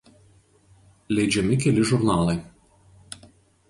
Leidžiami 1.15 1.57
keli 1.67 1.87
žurnalai. 1.93 2.37